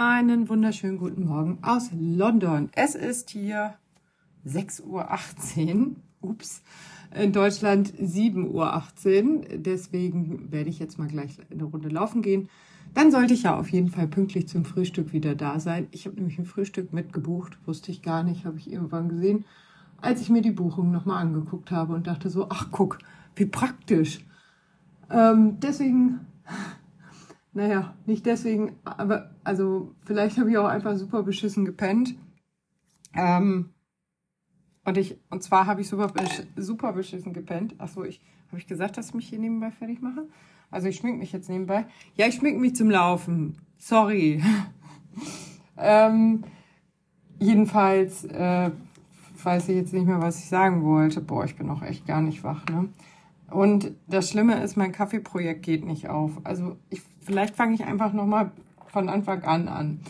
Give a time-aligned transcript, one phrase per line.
[0.00, 2.70] Einen wunderschönen guten Morgen aus London.
[2.76, 3.74] Es ist hier
[4.46, 5.96] 6.18 Uhr.
[6.20, 6.62] Ups.
[7.12, 9.58] In Deutschland 7.18 Uhr.
[9.58, 12.48] Deswegen werde ich jetzt mal gleich eine Runde laufen gehen.
[12.94, 15.88] Dann sollte ich ja auf jeden Fall pünktlich zum Frühstück wieder da sein.
[15.90, 17.58] Ich habe nämlich ein Frühstück mitgebucht.
[17.66, 19.46] Wusste ich gar nicht, habe ich irgendwann gesehen,
[20.00, 23.00] als ich mir die Buchung nochmal angeguckt habe und dachte so, ach guck,
[23.34, 24.24] wie praktisch.
[25.10, 26.20] Ähm, deswegen
[27.52, 32.14] naja, nicht deswegen, aber also vielleicht habe ich auch einfach super beschissen gepennt.
[33.14, 33.70] Ähm,
[34.84, 36.12] und ich, und zwar habe ich super,
[36.56, 37.74] super beschissen gepennt.
[37.78, 40.26] Achso, ich, habe ich gesagt, dass ich mich hier nebenbei fertig mache?
[40.70, 41.86] Also ich schmink mich jetzt nebenbei.
[42.14, 43.58] Ja, ich schmink mich zum Laufen.
[43.78, 44.42] Sorry.
[45.76, 46.44] ähm,
[47.38, 48.70] jedenfalls äh,
[49.42, 51.20] weiß ich jetzt nicht mehr, was ich sagen wollte.
[51.20, 52.88] Boah, ich bin auch echt gar nicht wach, ne?
[53.50, 56.32] Und das Schlimme ist, mein Kaffeeprojekt geht nicht auf.
[56.44, 58.52] Also ich, vielleicht fange ich einfach nochmal
[58.88, 60.00] von Anfang an an.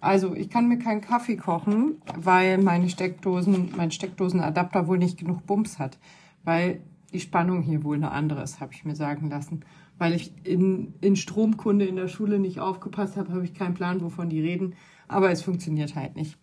[0.00, 5.46] Also ich kann mir keinen Kaffee kochen, weil meine Steckdosen, mein Steckdosenadapter wohl nicht genug
[5.46, 5.98] Bums hat.
[6.44, 6.80] Weil
[7.12, 9.64] die Spannung hier wohl eine andere ist, habe ich mir sagen lassen.
[9.98, 14.00] Weil ich in, in Stromkunde in der Schule nicht aufgepasst habe, habe ich keinen Plan,
[14.02, 14.74] wovon die reden.
[15.08, 16.38] Aber es funktioniert halt nicht.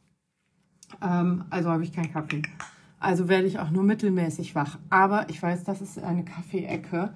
[1.02, 2.42] Ähm, also habe ich keinen Kaffee.
[3.04, 4.80] Also werde ich auch nur mittelmäßig wach.
[4.90, 7.14] Aber ich weiß, dass es eine Kaffee-Ecke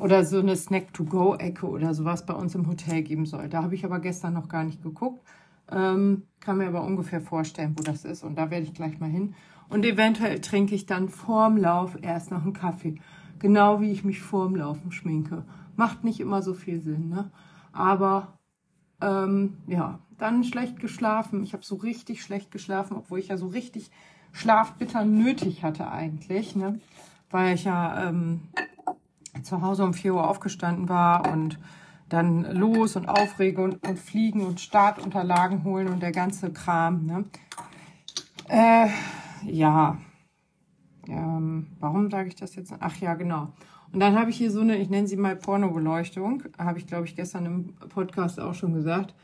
[0.00, 3.48] oder so eine Snack-to-go-Ecke oder sowas bei uns im Hotel geben soll.
[3.48, 5.22] Da habe ich aber gestern noch gar nicht geguckt.
[5.70, 8.24] Ähm, kann mir aber ungefähr vorstellen, wo das ist.
[8.24, 9.36] Und da werde ich gleich mal hin.
[9.68, 12.96] Und eventuell trinke ich dann vorm Lauf erst noch einen Kaffee.
[13.38, 15.44] Genau wie ich mich vorm Laufen schminke.
[15.76, 17.30] Macht nicht immer so viel Sinn, ne?
[17.70, 18.38] Aber
[19.00, 21.44] ähm, ja, dann schlecht geschlafen.
[21.44, 23.92] Ich habe so richtig schlecht geschlafen, obwohl ich ja so richtig
[24.38, 26.78] Schlaf bitter nötig hatte eigentlich, ne?
[27.28, 28.42] weil ich ja ähm,
[29.42, 31.58] zu Hause um 4 Uhr aufgestanden war und
[32.08, 37.04] dann los und aufregen und, und fliegen und Startunterlagen holen und der ganze Kram.
[37.04, 37.24] Ne?
[38.48, 38.88] Äh,
[39.44, 39.98] ja,
[41.08, 42.72] ähm, warum sage ich das jetzt?
[42.78, 43.48] Ach ja, genau.
[43.92, 47.06] Und dann habe ich hier so eine, ich nenne sie mal Pornobeleuchtung, habe ich glaube
[47.06, 49.14] ich gestern im Podcast auch schon gesagt.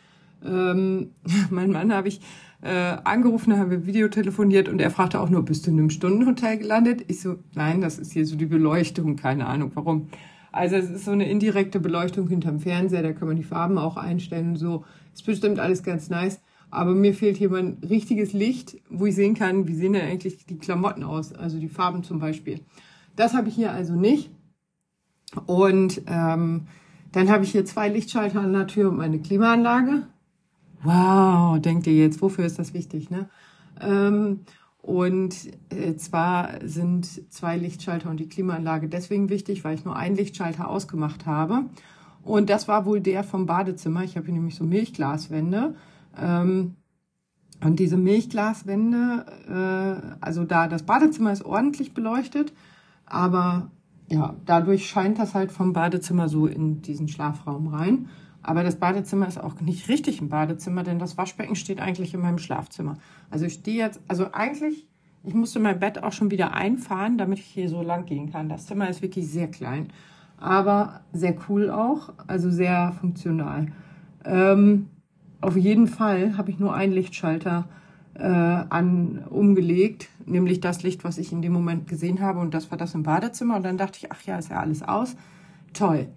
[0.44, 1.10] Ähm,
[1.50, 2.20] mein Mann habe ich
[2.62, 6.58] äh, angerufen, haben wir Videotelefoniert und er fragte auch nur, bist du in einem Stundenhotel
[6.58, 7.04] gelandet?
[7.08, 10.08] Ich so, nein, das ist hier so die Beleuchtung, keine Ahnung warum.
[10.50, 13.96] Also es ist so eine indirekte Beleuchtung hinterm Fernseher, da kann man die Farben auch
[13.96, 14.84] einstellen und so.
[15.12, 16.40] Ist bestimmt alles ganz nice.
[16.70, 20.46] Aber mir fehlt hier mein richtiges Licht, wo ich sehen kann, wie sehen denn eigentlich
[20.46, 22.60] die Klamotten aus, also die Farben zum Beispiel.
[23.14, 24.30] Das habe ich hier also nicht.
[25.46, 26.66] Und ähm,
[27.12, 30.06] dann habe ich hier zwei Lichtschalter an der Tür und meine Klimaanlage.
[30.84, 33.10] Wow, denkt ihr jetzt, wofür ist das wichtig?
[33.10, 33.28] Ne?
[33.80, 34.40] Ähm,
[34.82, 35.34] und
[35.70, 40.68] äh, zwar sind zwei Lichtschalter und die Klimaanlage deswegen wichtig, weil ich nur einen Lichtschalter
[40.68, 41.64] ausgemacht habe.
[42.22, 44.04] Und das war wohl der vom Badezimmer.
[44.04, 45.74] Ich habe hier nämlich so Milchglaswände.
[46.20, 46.74] Ähm,
[47.62, 52.52] und diese Milchglaswände, äh, also da das Badezimmer ist ordentlich beleuchtet,
[53.06, 53.70] aber
[54.10, 58.10] ja, dadurch scheint das halt vom Badezimmer so in diesen Schlafraum rein.
[58.46, 62.20] Aber das Badezimmer ist auch nicht richtig ein Badezimmer, denn das Waschbecken steht eigentlich in
[62.20, 62.98] meinem Schlafzimmer.
[63.30, 64.86] Also ich stehe jetzt, also eigentlich,
[65.24, 68.50] ich musste mein Bett auch schon wieder einfahren, damit ich hier so lang gehen kann.
[68.50, 69.88] Das Zimmer ist wirklich sehr klein,
[70.36, 73.68] aber sehr cool auch, also sehr funktional.
[74.26, 74.90] Ähm,
[75.40, 77.64] auf jeden Fall habe ich nur einen Lichtschalter
[78.12, 82.70] äh, an umgelegt, nämlich das Licht, was ich in dem Moment gesehen habe, und das
[82.70, 83.56] war das im Badezimmer.
[83.56, 85.16] Und dann dachte ich, ach ja, ist ja alles aus.
[85.72, 86.08] Toll.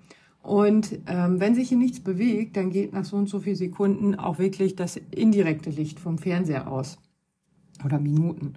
[0.47, 4.16] Und ähm, wenn sich hier nichts bewegt, dann geht nach so und so vielen Sekunden
[4.16, 7.00] auch wirklich das indirekte Licht vom Fernseher aus.
[7.84, 8.53] Oder Minuten.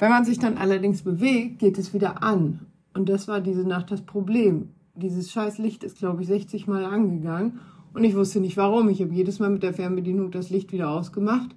[0.00, 2.66] Wenn man sich dann allerdings bewegt, geht es wieder an.
[2.94, 4.70] Und das war diese Nacht das Problem.
[4.96, 7.60] Dieses scheiß Licht ist, glaube ich, 60 Mal angegangen.
[7.94, 8.88] Und ich wusste nicht warum.
[8.88, 11.54] Ich habe jedes Mal mit der Fernbedienung das Licht wieder ausgemacht.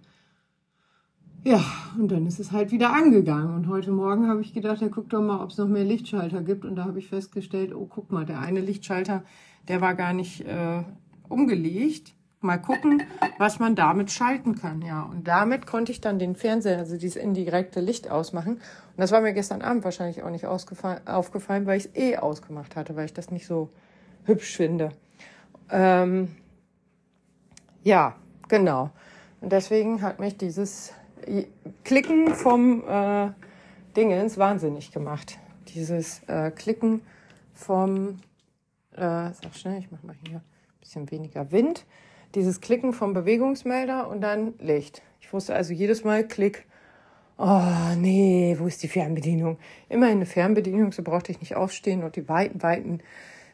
[1.43, 1.63] Ja,
[1.97, 3.55] und dann ist es halt wieder angegangen.
[3.55, 6.43] Und heute Morgen habe ich gedacht, ja, guck doch mal, ob es noch mehr Lichtschalter
[6.43, 6.63] gibt.
[6.63, 9.23] Und da habe ich festgestellt, oh, guck mal, der eine Lichtschalter,
[9.67, 10.83] der war gar nicht äh,
[11.29, 12.13] umgelegt.
[12.41, 13.03] Mal gucken,
[13.37, 14.81] was man damit schalten kann.
[14.81, 18.55] Ja, und damit konnte ich dann den Fernseher, also dieses indirekte Licht ausmachen.
[18.55, 22.75] Und das war mir gestern Abend wahrscheinlich auch nicht aufgefallen, weil ich es eh ausgemacht
[22.75, 23.69] hatte, weil ich das nicht so
[24.25, 24.89] hübsch finde.
[25.69, 26.35] Ähm,
[27.81, 28.17] ja,
[28.49, 28.91] genau.
[29.39, 30.93] Und deswegen hat mich dieses
[31.85, 33.29] Klicken vom äh,
[33.95, 35.37] Dingens wahnsinnig gemacht.
[35.69, 37.01] Dieses äh, Klicken
[37.53, 38.19] vom
[38.95, 41.85] äh, sag schnell, ich mache mal hier ein bisschen weniger Wind.
[42.35, 45.01] Dieses Klicken vom Bewegungsmelder und dann Licht.
[45.21, 46.65] Ich wusste also jedes Mal Klick.
[47.37, 47.61] Oh,
[47.97, 49.57] nee, wo ist die Fernbedienung?
[49.89, 52.99] Immerhin eine Fernbedienung, so brauchte ich nicht aufstehen und die weiten, weiten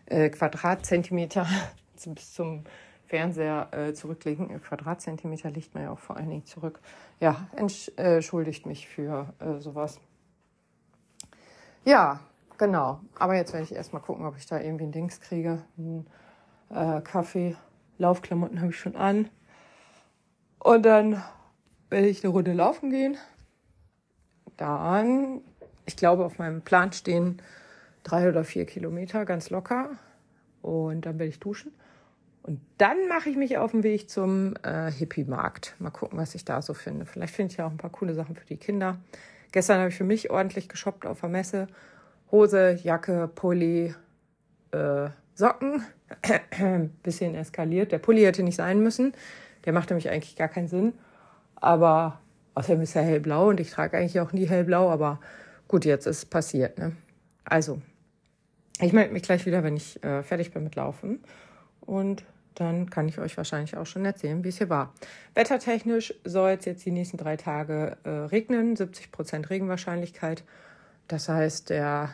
[0.05, 1.47] äh, Quadratzentimeter
[2.05, 2.63] bis zum
[3.07, 4.61] Fernseher äh, zurücklegen.
[4.61, 6.79] Quadratzentimeter liegt mir ja auch vor allen Dingen zurück.
[7.19, 9.99] Ja, entschuldigt mich für äh, sowas.
[11.85, 12.19] Ja,
[12.59, 13.01] genau.
[13.17, 15.63] Aber jetzt werde ich erstmal gucken, ob ich da irgendwie ein Dings kriege.
[15.77, 16.05] Ein
[16.69, 17.55] äh, Kaffee.
[17.97, 19.29] Laufklamotten habe ich schon an.
[20.59, 21.23] Und dann
[21.89, 23.17] werde ich eine Runde laufen gehen.
[24.57, 25.41] Dann,
[25.85, 27.41] ich glaube, auf meinem Plan stehen
[28.03, 29.89] drei oder vier Kilometer, ganz locker.
[30.61, 31.73] Und dann werde ich duschen.
[32.43, 35.75] Und dann mache ich mich auf den Weg zum äh, Hippie-Markt.
[35.79, 37.05] Mal gucken, was ich da so finde.
[37.05, 38.97] Vielleicht finde ich ja auch ein paar coole Sachen für die Kinder.
[39.51, 41.67] Gestern habe ich für mich ordentlich geshoppt auf der Messe.
[42.31, 43.93] Hose, Jacke, Pulli,
[44.71, 45.83] äh, Socken.
[47.03, 47.91] Bisschen eskaliert.
[47.91, 49.13] Der Pulli hätte nicht sein müssen.
[49.65, 50.93] Der macht nämlich eigentlich gar keinen Sinn.
[51.55, 52.19] Aber
[52.55, 54.89] außerdem ist er hellblau und ich trage eigentlich auch nie hellblau.
[54.89, 55.19] Aber
[55.67, 56.77] gut, jetzt ist es passiert.
[56.77, 56.93] Ne?
[57.45, 57.81] Also,
[58.81, 61.19] ich melde mich gleich wieder, wenn ich äh, fertig bin mit Laufen.
[61.81, 62.23] Und
[62.55, 64.93] dann kann ich euch wahrscheinlich auch schon erzählen, wie es hier war.
[65.33, 70.43] Wettertechnisch soll es jetzt die nächsten drei Tage äh, regnen, 70 Prozent Regenwahrscheinlichkeit.
[71.09, 72.11] Das heißt, der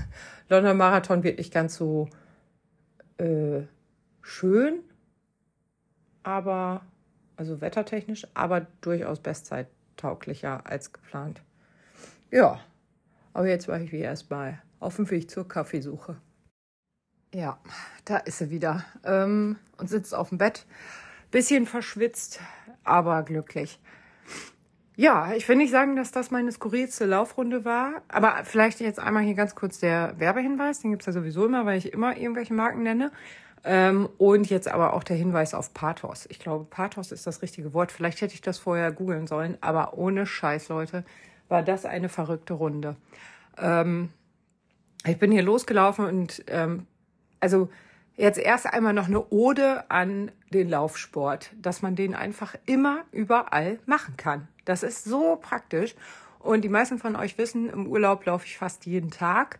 [0.48, 2.08] London Marathon wird nicht ganz so
[3.18, 3.60] äh,
[4.22, 4.80] schön,
[6.22, 6.80] aber
[7.36, 11.42] also wettertechnisch, aber durchaus bestzeittauglicher als geplant.
[12.30, 12.60] Ja,
[13.34, 16.16] aber jetzt war ich wie erstmal auf dem Weg zur Kaffeesuche.
[17.34, 17.58] Ja,
[18.06, 20.66] da ist sie wieder ähm, und sitzt auf dem Bett.
[21.30, 22.40] Bisschen verschwitzt,
[22.82, 23.78] aber glücklich.
[24.98, 29.22] Ja, ich will nicht sagen, dass das meine skurrilste Laufrunde war, aber vielleicht jetzt einmal
[29.22, 32.82] hier ganz kurz der Werbehinweis, den gibt's ja sowieso immer, weil ich immer irgendwelche Marken
[32.82, 33.12] nenne.
[33.62, 36.26] Ähm, und jetzt aber auch der Hinweis auf Pathos.
[36.30, 37.92] Ich glaube, Pathos ist das richtige Wort.
[37.92, 41.04] Vielleicht hätte ich das vorher googeln sollen, aber ohne Scheiß, Leute,
[41.46, 42.96] war das eine verrückte Runde.
[43.56, 44.08] Ähm,
[45.06, 46.88] ich bin hier losgelaufen und ähm,
[47.38, 47.68] also
[48.16, 53.78] jetzt erst einmal noch eine Ode an den Laufsport, dass man den einfach immer überall
[53.86, 54.48] machen kann.
[54.68, 55.94] Das ist so praktisch.
[56.40, 59.58] Und die meisten von euch wissen, im Urlaub laufe ich fast jeden Tag,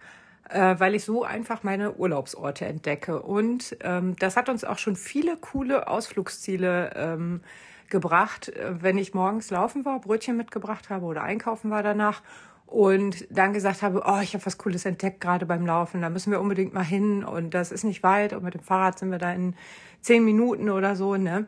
[0.50, 3.22] äh, weil ich so einfach meine Urlaubsorte entdecke.
[3.22, 7.40] Und ähm, das hat uns auch schon viele coole Ausflugsziele ähm,
[7.88, 12.22] gebracht, äh, wenn ich morgens laufen war, Brötchen mitgebracht habe oder einkaufen war danach
[12.66, 16.30] und dann gesagt habe, oh, ich habe was Cooles entdeckt gerade beim Laufen, da müssen
[16.30, 19.16] wir unbedingt mal hin und das ist nicht weit und mit dem Fahrrad sind wir
[19.16, 19.54] da in
[20.02, 21.46] zehn Minuten oder so, ne?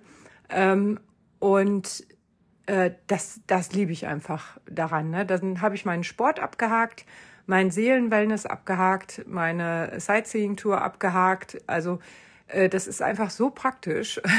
[0.48, 0.98] Ähm,
[1.38, 2.04] und
[2.70, 5.10] äh, das, das liebe ich einfach daran.
[5.10, 5.26] Ne?
[5.26, 7.04] Dann habe ich meinen Sport abgehakt,
[7.46, 11.60] mein Seelenwellness abgehakt, meine Sightseeing-Tour abgehakt.
[11.66, 11.98] Also
[12.46, 14.20] äh, das ist einfach so praktisch.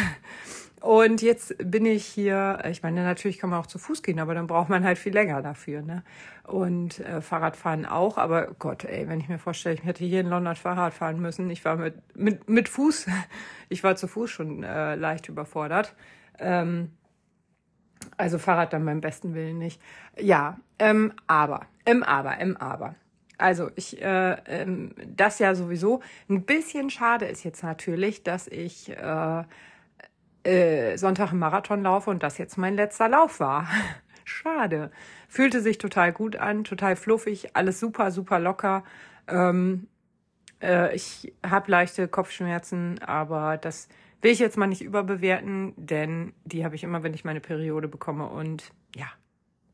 [0.80, 4.34] Und jetzt bin ich hier, ich meine, natürlich kann man auch zu Fuß gehen, aber
[4.34, 5.82] dann braucht man halt viel länger dafür.
[5.82, 6.02] Ne?
[6.44, 10.28] Und äh, Fahrradfahren auch, aber Gott, ey, wenn ich mir vorstelle, ich hätte hier in
[10.28, 13.08] London Fahrrad fahren müssen, ich war mit, mit, mit Fuß,
[13.70, 15.94] ich war zu Fuß schon äh, leicht überfordert.
[16.40, 16.92] Ähm,
[18.18, 19.82] also Fahrrad dann beim besten Willen nicht.
[20.18, 22.96] Ja, ähm, aber, im Aber, im Aber.
[23.38, 26.02] Also ich, äh, ähm, das ja sowieso.
[26.30, 29.44] Ein bisschen schade ist jetzt natürlich, dass ich äh,
[30.44, 33.68] äh, Sonntag einen Marathon laufe und das jetzt mein letzter Lauf war.
[34.26, 34.92] Schade.
[35.28, 38.84] Fühlte sich total gut an, total fluffig, alles super, super locker.
[39.28, 39.88] Ähm,
[40.62, 43.88] äh, ich habe leichte Kopfschmerzen, aber das
[44.22, 47.88] will ich jetzt mal nicht überbewerten, denn die habe ich immer, wenn ich meine Periode
[47.88, 48.28] bekomme.
[48.28, 49.08] Und ja,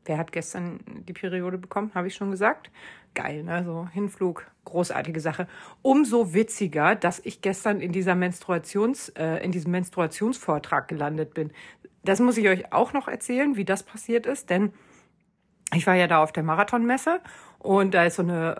[0.04, 1.92] wer hat gestern die Periode bekommen?
[1.94, 2.70] Habe ich schon gesagt
[3.18, 3.64] geil, ne?
[3.64, 5.48] So Hinflug, großartige Sache.
[5.82, 11.52] Umso witziger, dass ich gestern in dieser Menstruations, äh, in diesem Menstruationsvortrag gelandet bin.
[12.04, 14.72] Das muss ich euch auch noch erzählen, wie das passiert ist, denn
[15.74, 17.20] ich war ja da auf der Marathonmesse
[17.58, 18.56] und da ist so eine,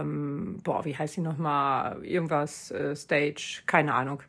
[0.00, 2.04] ähm, boah, wie heißt die nochmal?
[2.04, 4.22] Irgendwas, äh, Stage, keine Ahnung.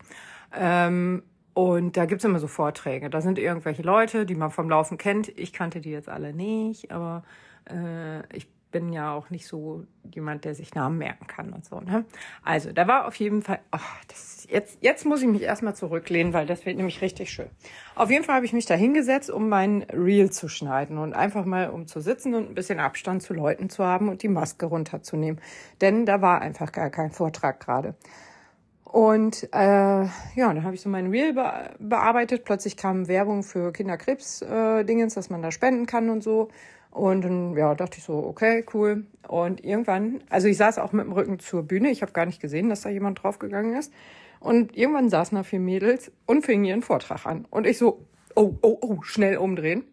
[0.56, 3.10] Ähm, und da gibt's immer so Vorträge.
[3.10, 5.30] Da sind irgendwelche Leute, die man vom Laufen kennt.
[5.38, 7.24] Ich kannte die jetzt alle nicht, aber
[7.70, 11.80] äh, ich bin ja auch nicht so jemand, der sich Namen merken kann und so.
[11.80, 12.06] Ne?
[12.44, 16.34] Also, da war auf jeden Fall, oh, das, jetzt, jetzt muss ich mich erstmal zurücklehnen,
[16.34, 17.50] weil das wird nämlich richtig schön.
[17.96, 21.46] Auf jeden Fall habe ich mich da hingesetzt, um mein Reel zu schneiden und einfach
[21.46, 24.66] mal um zu sitzen und ein bisschen Abstand zu Leuten zu haben und die Maske
[24.66, 25.40] runterzunehmen.
[25.80, 27.96] Denn da war einfach gar kein Vortrag gerade.
[28.94, 32.46] Und äh, ja, dann habe ich so mein Reel be bearbeitet.
[32.46, 36.50] Plötzlich kam Werbung für Kinderkrebs-Dingens, äh, dass man da spenden kann und so.
[36.92, 39.08] Und dann ja, dachte ich so, okay, cool.
[39.28, 41.90] Und irgendwann, also ich saß auch mit dem Rücken zur Bühne.
[41.90, 43.92] Ich habe gar nicht gesehen, dass da jemand draufgegangen ist.
[44.40, 47.48] Und irgendwann saßen da vier Mädels und fingen ihren Vortrag an.
[47.50, 49.86] Und ich so, oh, oh, oh, schnell umdrehen.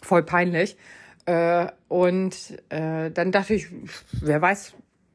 [0.00, 0.78] Voll peinlich.
[1.26, 3.68] Äh, und äh, dann dachte ich,
[4.12, 4.72] wer weiß,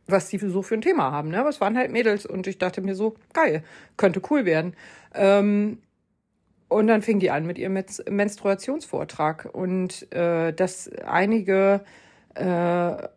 [0.07, 1.29] was sie so für ein Thema haben.
[1.29, 1.39] Ne?
[1.39, 3.63] Aber es waren halt Mädels und ich dachte mir so, geil,
[3.97, 4.75] könnte cool werden.
[5.13, 5.79] Ähm,
[6.67, 7.77] und dann fing die an mit ihrem
[8.09, 11.81] Menstruationsvortrag und äh, dass einige
[12.35, 13.07] äh,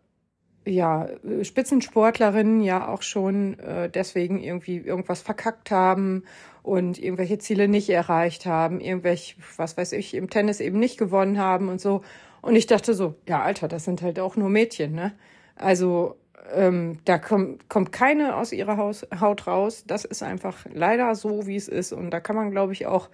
[0.66, 1.08] ja,
[1.42, 6.24] Spitzensportlerinnen ja auch schon äh, deswegen irgendwie irgendwas verkackt haben
[6.62, 11.38] und irgendwelche Ziele nicht erreicht haben, irgendwelche, was weiß ich, im Tennis eben nicht gewonnen
[11.38, 12.02] haben und so.
[12.42, 15.12] Und ich dachte so, ja, Alter, das sind halt auch nur Mädchen, ne?
[15.54, 16.16] Also
[16.54, 19.84] ähm, da kommt, kommt keine aus ihrer Haus, Haut raus.
[19.86, 21.92] Das ist einfach leider so, wie es ist.
[21.92, 23.08] Und da kann man, glaube ich, auch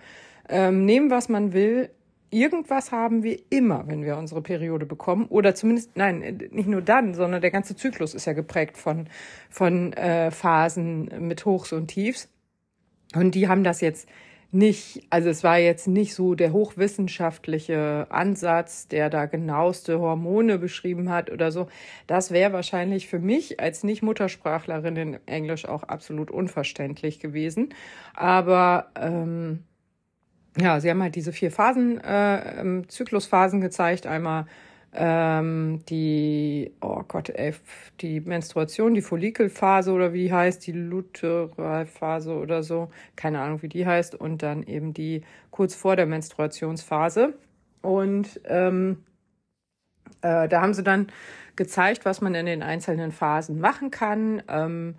[0.49, 1.91] ähm, nehmen, was man will
[2.33, 5.27] irgendwas haben wir immer, wenn wir unsere Periode bekommen.
[5.27, 9.07] Oder zumindest, nein, nicht nur dann, sondern der ganze Zyklus ist ja geprägt von,
[9.51, 12.29] von äh, Phasen mit Hochs und Tiefs.
[13.15, 14.09] Und die haben das jetzt
[14.55, 21.09] nicht, also es war jetzt nicht so der hochwissenschaftliche Ansatz, der da genaueste Hormone beschrieben
[21.09, 21.69] hat oder so.
[22.07, 27.71] Das wäre wahrscheinlich für mich als Nicht-Muttersprachlerin in Englisch auch absolut unverständlich gewesen.
[28.15, 29.65] Aber ähm,
[30.59, 34.07] ja, sie haben halt diese vier Phasen, äh, ähm, Zyklusphasen gezeigt.
[34.07, 34.45] Einmal
[34.95, 37.55] ähm, die, oh Gott, ey,
[38.01, 43.69] die Menstruation, die Follikelphase oder wie die heißt, die Lutheralphase oder so, keine Ahnung, wie
[43.69, 47.35] die heißt, und dann eben die kurz vor der Menstruationsphase.
[47.81, 49.05] Und ähm,
[50.21, 51.09] äh, da haben sie dann
[51.57, 54.43] gezeigt, was man in den einzelnen Phasen machen kann.
[54.49, 54.97] Ähm,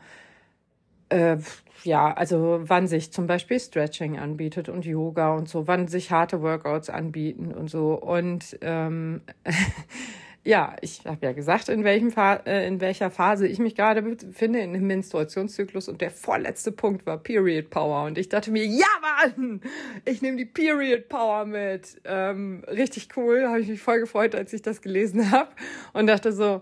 [1.14, 1.38] äh,
[1.84, 6.42] ja, also wann sich zum Beispiel Stretching anbietet und Yoga und so, wann sich harte
[6.42, 7.94] Workouts anbieten und so.
[7.94, 9.22] Und ähm,
[10.46, 14.02] ja, ich habe ja gesagt, in, welchem Fa äh, in welcher Phase ich mich gerade
[14.02, 15.90] befinde, in dem Menstruationszyklus.
[15.90, 18.06] Und der vorletzte Punkt war Period Power.
[18.06, 19.62] Und ich dachte mir, ja Mann,
[20.06, 22.02] ich nehme die Period Power mit.
[22.06, 25.50] Ähm, richtig cool, habe ich mich voll gefreut, als ich das gelesen habe.
[25.92, 26.62] Und dachte so,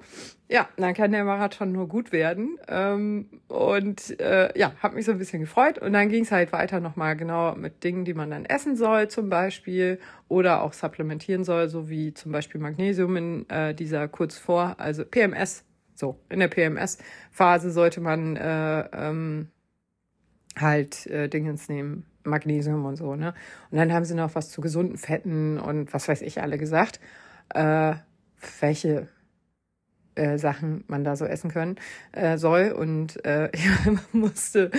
[0.52, 2.58] ja, dann kann der Marathon nur gut werden.
[2.68, 5.78] Ähm, und äh, ja, habe mich so ein bisschen gefreut.
[5.78, 9.08] Und dann ging es halt weiter nochmal genau mit Dingen, die man dann essen soll
[9.08, 14.38] zum Beispiel oder auch supplementieren soll, so wie zum Beispiel Magnesium in äh, dieser kurz
[14.38, 15.64] vor, also PMS.
[15.96, 19.48] So, in der PMS-Phase sollte man äh, ähm,
[20.60, 23.34] halt äh, Dingens nehmen, Magnesium und so, ne?
[23.70, 27.00] Und dann haben sie noch was zu gesunden Fetten und was weiß ich alle gesagt.
[27.54, 27.94] Äh,
[28.60, 29.08] welche
[30.16, 31.76] äh, Sachen man da so essen können
[32.12, 32.72] äh, soll.
[32.72, 33.68] Und äh, ich
[34.14, 34.72] musste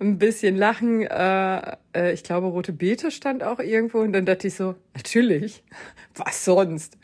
[0.00, 1.02] ein bisschen lachen.
[1.02, 3.98] Äh, äh, ich glaube, rote Beete stand auch irgendwo.
[3.98, 5.62] Und dann dachte ich so, natürlich,
[6.14, 6.98] was sonst?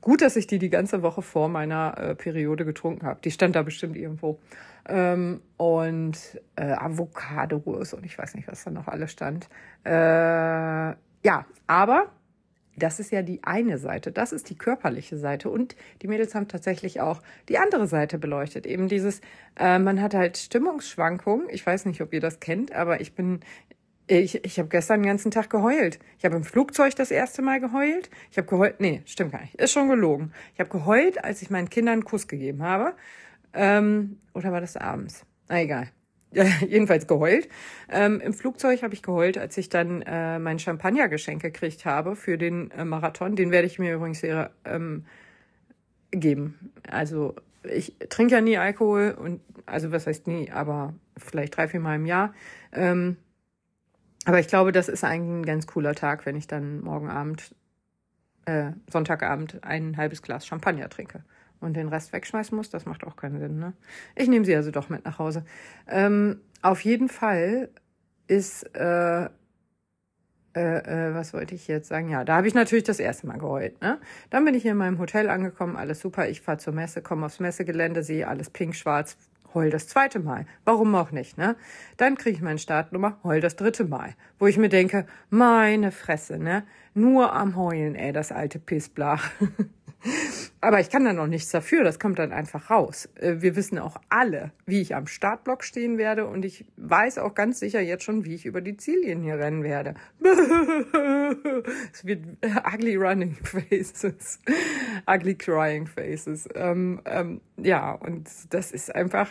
[0.00, 3.20] Gut, dass ich die die ganze Woche vor meiner äh, Periode getrunken habe.
[3.22, 4.38] Die stand da bestimmt irgendwo.
[4.88, 6.16] Ähm, und
[6.54, 9.48] äh, Avocado-Wurst und ich weiß nicht, was da noch alles stand.
[9.84, 12.12] Äh, ja, aber
[12.76, 15.50] das ist ja die eine Seite, das ist die körperliche Seite.
[15.50, 18.66] Und die Mädels haben tatsächlich auch die andere Seite beleuchtet.
[18.66, 19.20] Eben dieses,
[19.58, 21.48] äh, man hat halt Stimmungsschwankungen.
[21.50, 23.40] Ich weiß nicht, ob ihr das kennt, aber ich bin,
[24.06, 25.98] ich, ich habe gestern den ganzen Tag geheult.
[26.18, 28.10] Ich habe im Flugzeug das erste Mal geheult.
[28.30, 30.32] Ich habe geheult, nee, stimmt gar nicht, ist schon gelogen.
[30.54, 32.94] Ich habe geheult, als ich meinen Kindern einen Kuss gegeben habe.
[33.54, 35.24] Ähm, oder war das abends?
[35.48, 35.88] Na egal.
[36.32, 37.48] jedenfalls geheult.
[37.88, 42.36] Ähm, Im Flugzeug habe ich geheult, als ich dann äh, mein Champagnergeschenk gekriegt habe für
[42.36, 43.36] den äh, Marathon.
[43.36, 45.04] Den werde ich mir übrigens sehr ähm,
[46.10, 46.72] geben.
[46.90, 51.80] Also ich trinke ja nie Alkohol und also was heißt nie, aber vielleicht drei, vier
[51.80, 52.34] Mal im Jahr.
[52.72, 53.16] Ähm,
[54.24, 57.54] aber ich glaube, das ist ein ganz cooler Tag, wenn ich dann morgen Abend,
[58.44, 61.24] äh, Sonntagabend ein halbes Glas Champagner trinke
[61.60, 63.58] und den Rest wegschmeißen muss, das macht auch keinen Sinn.
[63.58, 63.72] Ne?
[64.14, 65.44] Ich nehme sie also doch mit nach Hause.
[65.88, 67.68] Ähm, auf jeden Fall
[68.28, 69.28] ist, äh,
[70.56, 72.08] äh, äh, was wollte ich jetzt sagen?
[72.08, 73.80] Ja, da habe ich natürlich das erste Mal geheult.
[73.82, 74.00] Ne?
[74.30, 76.28] Dann bin ich hier in meinem Hotel angekommen, alles super.
[76.28, 79.18] Ich fahre zur Messe, komme aufs Messegelände, sehe alles pink, schwarz,
[79.52, 80.46] heul das zweite Mal.
[80.64, 81.56] Warum auch nicht, ne?
[81.98, 84.14] Dann kriege ich meine Startnummer, heul das dritte Mal.
[84.38, 86.64] Wo ich mir denke, meine Fresse, ne?
[86.94, 89.30] Nur am Heulen, ey, das alte Pissblach.
[90.60, 93.08] Aber ich kann da noch nichts dafür, das kommt dann einfach raus.
[93.16, 97.34] Äh, wir wissen auch alle, wie ich am Startblock stehen werde und ich weiß auch
[97.34, 99.94] ganz sicher jetzt schon, wie ich über die Ziellinie rennen werde.
[101.92, 102.24] es wird
[102.74, 104.40] ugly running faces,
[105.08, 106.48] ugly crying faces.
[106.54, 109.28] Ähm, ähm, ja, und das ist einfach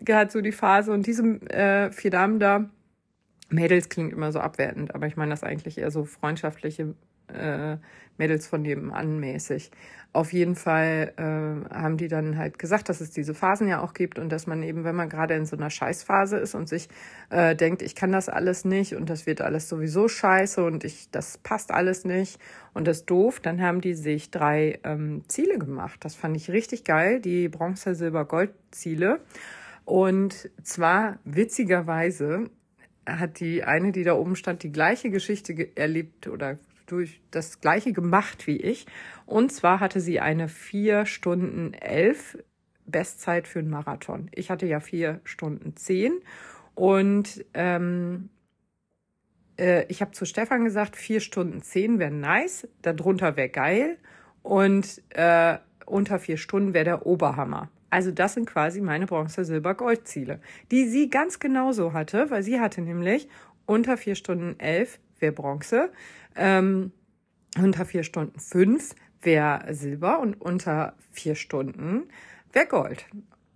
[0.00, 2.70] gerade so die Phase und diese äh, vier Damen da,
[3.50, 6.94] Mädels klingt immer so abwertend, aber ich meine das eigentlich eher so freundschaftliche
[7.28, 7.76] äh,
[8.18, 9.70] Mädels von nebenan mäßig.
[10.14, 13.94] Auf jeden Fall äh, haben die dann halt gesagt, dass es diese Phasen ja auch
[13.94, 16.88] gibt und dass man eben, wenn man gerade in so einer Scheißphase ist und sich
[17.30, 21.10] äh, denkt, ich kann das alles nicht und das wird alles sowieso scheiße und ich,
[21.10, 22.38] das passt alles nicht
[22.74, 26.04] und das doof, dann haben die sich drei ähm, Ziele gemacht.
[26.04, 29.20] Das fand ich richtig geil, die Bronze, Silber, Gold Ziele.
[29.86, 32.50] Und zwar witzigerweise
[33.06, 37.92] hat die eine, die da oben stand, die gleiche Geschichte erlebt oder durch das gleiche
[37.92, 38.86] gemacht wie ich.
[39.26, 42.38] Und zwar hatte sie eine vier Stunden elf
[42.86, 44.28] Bestzeit für einen Marathon.
[44.34, 46.12] Ich hatte ja vier Stunden zehn
[46.74, 48.28] und ähm,
[49.58, 53.98] äh, ich habe zu Stefan gesagt, vier Stunden zehn wäre nice, darunter wäre geil
[54.42, 57.70] und äh, unter vier Stunden wäre der Oberhammer.
[57.90, 62.42] Also das sind quasi meine Bronze, Silber, Gold Ziele, die sie ganz genauso hatte, weil
[62.42, 63.28] sie hatte nämlich
[63.66, 65.90] unter vier Stunden elf wäre Bronze,
[66.36, 66.92] ähm,
[67.56, 72.08] unter vier Stunden fünf wäre Silber und unter vier Stunden
[72.52, 73.06] wäre Gold.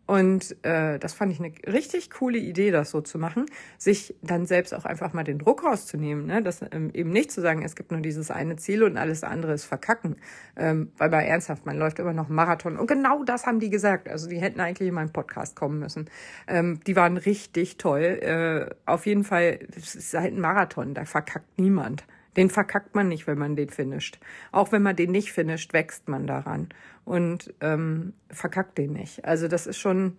[0.06, 3.46] Und äh, das fand ich eine richtig coole Idee, das so zu machen,
[3.76, 6.42] sich dann selbst auch einfach mal den Druck rauszunehmen, ne?
[6.42, 9.52] das ähm, eben nicht zu sagen, es gibt nur dieses eine Ziel und alles andere
[9.52, 10.16] ist verkacken,
[10.56, 14.08] ähm, weil mal ernsthaft, man läuft immer noch Marathon und genau das haben die gesagt,
[14.08, 16.08] also die hätten eigentlich in meinen Podcast kommen müssen.
[16.46, 21.04] Ähm, die waren richtig toll, äh, auf jeden Fall, es ist halt ein Marathon, da
[21.04, 22.04] verkackt niemand.
[22.36, 24.18] Den verkackt man nicht, wenn man den finisht.
[24.52, 26.68] Auch wenn man den nicht finisht, wächst man daran
[27.04, 29.24] und ähm, verkackt den nicht.
[29.24, 30.16] Also das ist schon,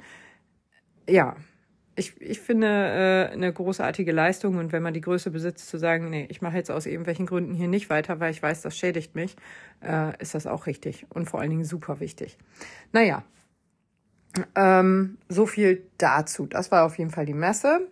[1.07, 1.35] ja,
[1.95, 6.09] ich, ich finde äh, eine großartige Leistung und wenn man die Größe besitzt, zu sagen,
[6.09, 9.15] nee, ich mache jetzt aus irgendwelchen Gründen hier nicht weiter, weil ich weiß, das schädigt
[9.15, 9.35] mich,
[9.83, 12.37] äh, ist das auch richtig und vor allen Dingen super wichtig.
[12.93, 13.23] Naja,
[14.55, 16.45] ähm, so viel dazu.
[16.45, 17.87] Das war auf jeden Fall die Messe.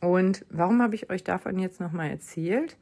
[0.00, 2.76] Und warum habe ich euch davon jetzt nochmal erzählt?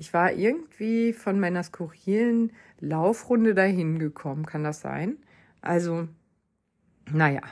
[0.00, 5.18] Ich war irgendwie von meiner skurrilen Laufrunde dahin gekommen, kann das sein?
[5.60, 6.08] Also,
[7.12, 7.42] naja,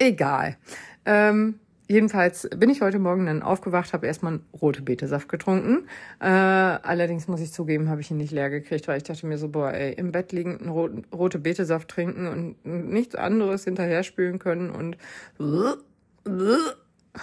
[0.00, 0.56] egal.
[1.04, 5.86] Ähm, jedenfalls bin ich heute Morgen dann aufgewacht, habe erstmal einen rote Betesaft getrunken.
[6.18, 9.38] Äh, allerdings muss ich zugeben, habe ich ihn nicht leer gekriegt, weil ich dachte mir
[9.38, 14.02] so, boah, ey, im Bett liegend einen roten, rote Betesaft trinken und nichts anderes hinterher
[14.02, 14.96] spülen können und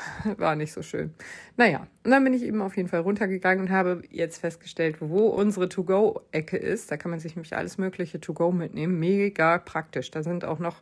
[0.38, 1.13] war nicht so schön.
[1.57, 5.27] Naja, und dann bin ich eben auf jeden Fall runtergegangen und habe jetzt festgestellt, wo
[5.27, 6.91] unsere To-Go-Ecke ist.
[6.91, 9.00] Da kann man sich nämlich alles Mögliche To-Go mitnehmen.
[9.00, 10.12] Mega praktisch.
[10.12, 10.82] Da sind auch noch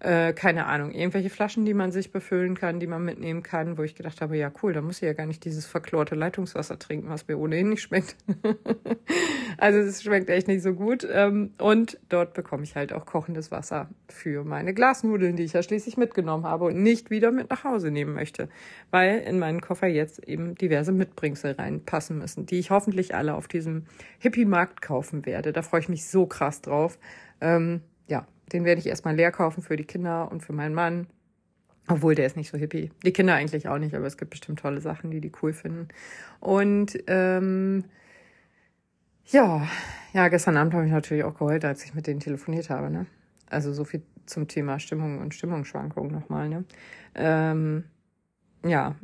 [0.00, 3.82] äh, keine Ahnung, irgendwelche Flaschen, die man sich befüllen kann, die man mitnehmen kann, wo
[3.82, 7.08] ich gedacht habe, ja cool, da muss ich ja gar nicht dieses verklorte Leitungswasser trinken,
[7.08, 8.16] was mir ohnehin nicht schmeckt.
[9.58, 11.06] also es schmeckt echt nicht so gut.
[11.10, 15.62] Ähm, und dort bekomme ich halt auch kochendes Wasser für meine Glasnudeln, die ich ja
[15.62, 18.48] schließlich mitgenommen habe und nicht wieder mit nach Hause nehmen möchte,
[18.92, 23.48] weil in meinen Koffer jetzt eben diverse Mitbringsel reinpassen müssen, die ich hoffentlich alle auf
[23.48, 23.86] diesem
[24.20, 25.52] Hippie-Markt kaufen werde.
[25.52, 26.98] Da freue ich mich so krass drauf.
[27.40, 27.82] Ähm,
[28.52, 31.06] den werde ich erstmal leer kaufen für die Kinder und für meinen Mann.
[31.88, 32.90] Obwohl, der ist nicht so hippie.
[33.04, 35.88] Die Kinder eigentlich auch nicht, aber es gibt bestimmt tolle Sachen, die die cool finden.
[36.38, 37.84] Und ähm,
[39.24, 39.66] ja,
[40.12, 42.90] ja, gestern Abend habe ich natürlich auch geheult, als ich mit denen telefoniert habe.
[42.90, 43.06] Ne?
[43.48, 46.48] Also so viel zum Thema Stimmung und Stimmungsschwankungen nochmal.
[46.48, 46.64] Ne?
[47.14, 47.84] Ähm,
[48.64, 48.96] ja,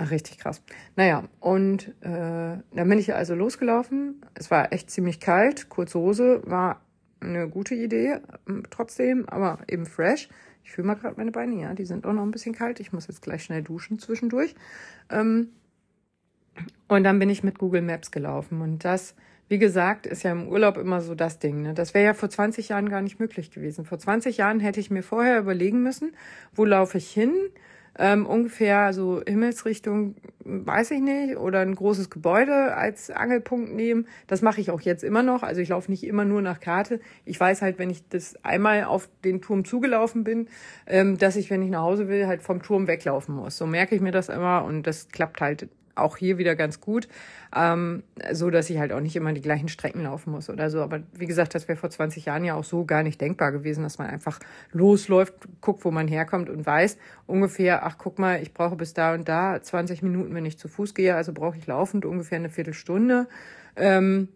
[0.00, 0.62] richtig krass.
[0.96, 4.20] Naja, und äh, dann bin ich also losgelaufen.
[4.34, 5.68] Es war echt ziemlich kalt.
[5.68, 6.83] Kurze Hose war
[7.24, 10.28] eine gute Idee ähm, trotzdem, aber eben fresh.
[10.62, 12.80] Ich fühle mal gerade meine Beine, ja, die sind auch noch ein bisschen kalt.
[12.80, 14.54] Ich muss jetzt gleich schnell duschen zwischendurch.
[15.10, 15.48] Ähm,
[16.88, 18.62] und dann bin ich mit Google Maps gelaufen.
[18.62, 19.14] Und das,
[19.48, 21.62] wie gesagt, ist ja im Urlaub immer so das Ding.
[21.62, 21.74] Ne?
[21.74, 23.84] Das wäre ja vor 20 Jahren gar nicht möglich gewesen.
[23.84, 26.12] Vor 20 Jahren hätte ich mir vorher überlegen müssen,
[26.54, 27.34] wo laufe ich hin?
[27.98, 34.06] ähm, ungefähr so Himmelsrichtung, weiß ich nicht, oder ein großes Gebäude als Angelpunkt nehmen.
[34.26, 35.42] Das mache ich auch jetzt immer noch.
[35.42, 37.00] Also ich laufe nicht immer nur nach Karte.
[37.24, 40.48] Ich weiß halt, wenn ich das einmal auf den Turm zugelaufen bin,
[40.86, 43.56] ähm, dass ich, wenn ich nach Hause will, halt vom Turm weglaufen muss.
[43.56, 47.08] So merke ich mir das immer und das klappt halt auch hier wieder ganz gut,
[47.54, 48.02] ähm,
[48.32, 50.80] so dass ich halt auch nicht immer die gleichen Strecken laufen muss oder so.
[50.80, 53.82] Aber wie gesagt, das wäre vor 20 Jahren ja auch so gar nicht denkbar gewesen,
[53.82, 54.40] dass man einfach
[54.72, 59.14] losläuft, guckt, wo man herkommt und weiß ungefähr, ach guck mal, ich brauche bis da
[59.14, 62.50] und da 20 Minuten, wenn ich zu Fuß gehe, also brauche ich laufend ungefähr eine
[62.50, 63.28] Viertelstunde.
[63.76, 64.28] Ähm,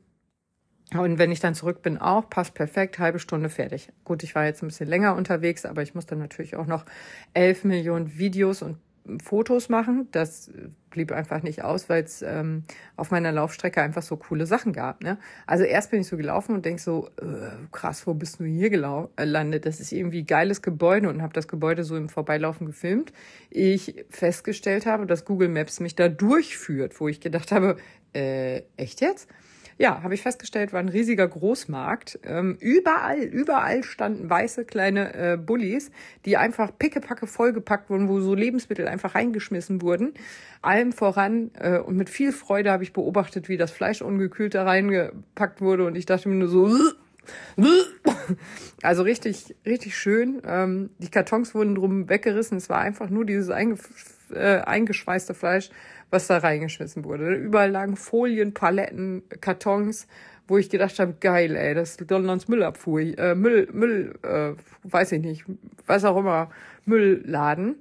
[0.95, 3.93] und wenn ich dann zurück bin, auch, passt perfekt, halbe Stunde fertig.
[4.05, 6.87] Gut, ich war jetzt ein bisschen länger unterwegs, aber ich muss dann natürlich auch noch
[7.35, 8.79] elf Millionen Videos und
[9.23, 10.09] Fotos machen.
[10.13, 10.51] Das
[10.91, 12.65] blieb einfach nicht aus, weil es ähm,
[12.97, 15.03] auf meiner Laufstrecke einfach so coole Sachen gab.
[15.03, 15.19] Ne?
[15.47, 18.71] Also erst bin ich so gelaufen und denk so, äh, krass, wo bist du hier
[18.71, 19.67] gelandet?
[19.67, 23.13] Das ist irgendwie geiles Gebäude und habe das Gebäude so im Vorbeilaufen gefilmt.
[23.51, 27.77] Ich festgestellt habe, dass Google Maps mich da durchführt, wo ich gedacht habe,
[28.15, 29.29] äh, echt jetzt?
[29.79, 32.19] Ja, habe ich festgestellt, war ein riesiger Großmarkt.
[32.25, 35.93] Ähm, überall, überall standen weiße kleine äh, Bullis,
[36.25, 40.15] die einfach pickepacke vollgepackt wurden, wo so Lebensmittel einfach reingeschmissen wurden.
[40.63, 44.65] Allem voran äh, und mit viel Freude habe ich beobachtet, wie das Fleisch ungekühlt da
[44.65, 46.69] reingepackt wurde und ich dachte mir nur so,
[48.83, 50.43] also richtig, richtig schön.
[50.45, 52.59] Ähm, die Kartons wurden drum weggerissen.
[52.59, 53.51] Es war einfach nur dieses
[54.31, 55.71] einge äh, eingeschweißte Fleisch,
[56.11, 57.35] was da reingeschmissen wurde.
[57.35, 60.07] Überall lagen Folien, Paletten, Kartons,
[60.47, 64.53] wo ich gedacht habe, geil, ey, das ist Londons Müllabfuhr, äh, Müll, Müll, äh,
[64.85, 65.45] weiß ich nicht,
[65.87, 66.51] was auch immer,
[66.87, 67.77] Müllladen.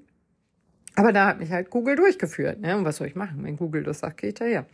[0.96, 2.60] Aber da hat mich halt Google durchgeführt.
[2.60, 2.76] Ne?
[2.76, 3.44] Und was soll ich machen?
[3.44, 4.66] Wenn Google das sagt, geht daher.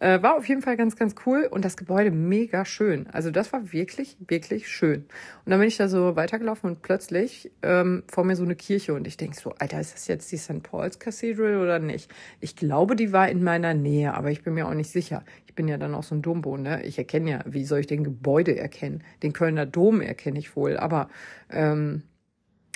[0.00, 3.06] Äh, war auf jeden Fall ganz, ganz cool und das Gebäude mega schön.
[3.12, 5.04] Also das war wirklich, wirklich schön.
[5.44, 8.94] Und dann bin ich da so weitergelaufen und plötzlich ähm, vor mir so eine Kirche
[8.94, 10.62] und ich denk so, Alter, ist das jetzt die St.
[10.62, 12.10] Paul's Cathedral oder nicht?
[12.40, 15.22] Ich glaube, die war in meiner Nähe, aber ich bin mir auch nicht sicher.
[15.46, 16.82] Ich bin ja dann auch so ein Dumbo, ne?
[16.84, 19.04] Ich erkenne ja, wie soll ich den Gebäude erkennen?
[19.22, 21.10] Den Kölner Dom erkenne ich wohl, aber
[21.50, 22.04] ähm,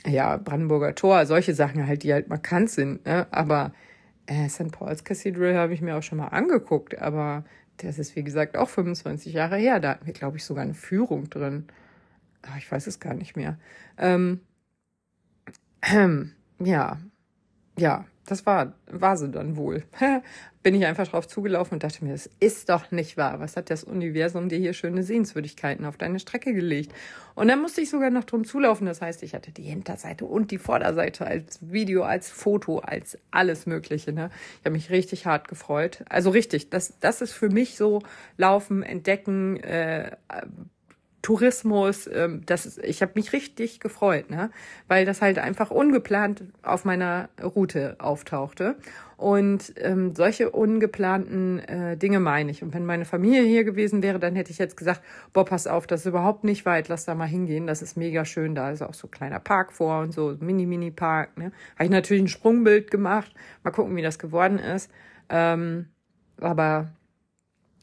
[0.06, 3.26] ja, Brandenburger Tor, solche Sachen halt, die halt markant sind, ne?
[3.30, 3.72] Aber
[4.26, 4.72] äh, St.
[4.72, 7.44] Paul's Cathedral habe ich mir auch schon mal angeguckt, aber
[7.78, 9.80] das ist, wie gesagt, auch 25 Jahre her.
[9.80, 11.66] Da hatten wir, glaube ich, sogar eine Führung drin.
[12.42, 13.58] Ach, ich weiß es gar nicht mehr.
[13.98, 14.40] Ähm,
[15.82, 16.98] ähm, ja,
[17.78, 19.84] ja, das war, war sie dann wohl.
[20.62, 23.38] Bin ich einfach drauf zugelaufen und dachte mir, das ist doch nicht wahr.
[23.38, 26.92] Was hat das Universum dir hier schöne Sehenswürdigkeiten auf deine Strecke gelegt?
[27.34, 28.86] Und dann musste ich sogar noch drum zulaufen.
[28.86, 33.66] Das heißt, ich hatte die Hinterseite und die Vorderseite als Video, als Foto, als alles
[33.66, 34.12] Mögliche.
[34.12, 34.30] Ne?
[34.60, 36.02] Ich habe mich richtig hart gefreut.
[36.08, 38.00] Also richtig, das, das ist für mich so
[38.38, 40.12] Laufen, Entdecken, äh,
[41.24, 44.50] Tourismus, ähm, das ist, ich habe mich richtig gefreut, ne?
[44.88, 48.76] weil das halt einfach ungeplant auf meiner Route auftauchte.
[49.16, 52.62] Und ähm, solche ungeplanten äh, Dinge meine ich.
[52.62, 55.00] Und wenn meine Familie hier gewesen wäre, dann hätte ich jetzt gesagt,
[55.32, 58.26] boah, pass auf, das ist überhaupt nicht weit, lass da mal hingehen, das ist mega
[58.26, 61.38] schön, da ist auch so ein kleiner Park vor und so, Mini-Mini-Park.
[61.38, 61.52] Ne?
[61.76, 63.32] Habe ich natürlich ein Sprungbild gemacht,
[63.62, 64.90] mal gucken, wie das geworden ist.
[65.30, 65.86] Ähm,
[66.38, 66.90] aber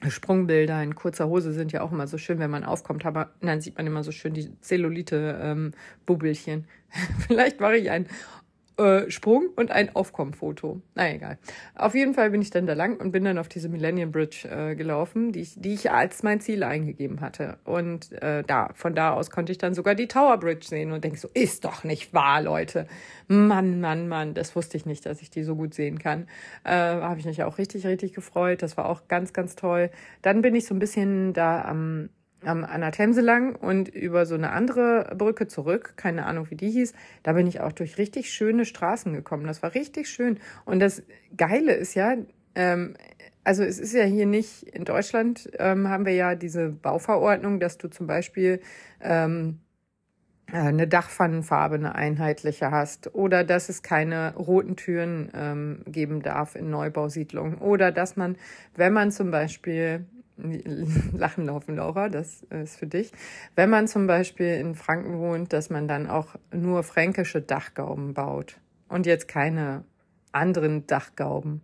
[0.09, 3.05] Sprungbilder in kurzer Hose sind ja auch immer so schön, wenn man aufkommt.
[3.05, 6.53] Aber dann sieht man immer so schön die Zellulite-Bubbelchen.
[6.53, 6.65] Ähm,
[7.27, 8.07] Vielleicht mache ich ein
[8.81, 10.81] äh, Sprung und ein Aufkommenfoto.
[10.95, 11.37] Na egal.
[11.75, 14.47] Auf jeden Fall bin ich dann da lang und bin dann auf diese Millennium Bridge
[14.49, 17.57] äh, gelaufen, die ich, die ich als mein Ziel eingegeben hatte.
[17.63, 21.03] Und äh, da, von da aus konnte ich dann sogar die Tower Bridge sehen und
[21.03, 22.87] denke so, ist doch nicht wahr, Leute.
[23.27, 26.27] Mann, Mann, Mann, das wusste ich nicht, dass ich die so gut sehen kann.
[26.63, 28.61] Äh, Habe ich mich auch richtig, richtig gefreut.
[28.61, 29.91] Das war auch ganz, ganz toll.
[30.21, 32.09] Dann bin ich so ein bisschen da am
[32.45, 36.55] ähm, an der Themse lang und über so eine andere Brücke zurück, keine Ahnung, wie
[36.55, 36.93] die hieß.
[37.23, 39.45] Da bin ich auch durch richtig schöne Straßen gekommen.
[39.47, 40.39] Das war richtig schön.
[40.65, 41.03] Und das
[41.37, 42.15] Geile ist ja,
[42.55, 42.95] ähm,
[43.43, 47.77] also es ist ja hier nicht, in Deutschland ähm, haben wir ja diese Bauverordnung, dass
[47.77, 48.61] du zum Beispiel
[49.01, 49.59] ähm,
[50.51, 56.55] äh, eine Dachpfannenfarbe, eine einheitliche hast oder dass es keine roten Türen ähm, geben darf
[56.55, 58.35] in Neubausiedlungen oder dass man,
[58.75, 60.05] wenn man zum Beispiel
[61.13, 63.11] Lachen laufen, Laura, das ist für dich.
[63.55, 68.57] Wenn man zum Beispiel in Franken wohnt, dass man dann auch nur fränkische Dachgauben baut
[68.87, 69.83] und jetzt keine
[70.31, 71.61] anderen Dachgauben.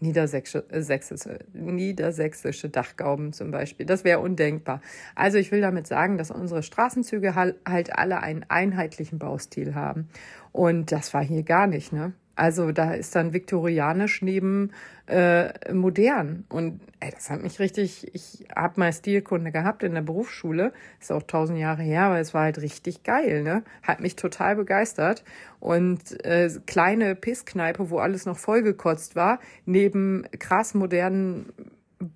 [0.00, 3.86] Niedersächsische, niedersächsische Dachgauben zum Beispiel.
[3.86, 4.82] Das wäre undenkbar.
[5.14, 10.08] Also ich will damit sagen, dass unsere Straßenzüge halt alle einen einheitlichen Baustil haben.
[10.52, 12.12] Und das war hier gar nicht, ne?
[12.36, 14.72] Also da ist dann viktorianisch neben
[15.06, 16.44] äh, modern.
[16.48, 21.12] Und ey, das hat mich richtig, ich habe mal Stilkunde gehabt in der Berufsschule, ist
[21.12, 23.62] auch tausend Jahre her, aber es war halt richtig geil, ne?
[23.82, 25.24] Hat mich total begeistert.
[25.60, 31.52] Und äh, kleine Pisskneipe, wo alles noch vollgekotzt war, neben krass modernen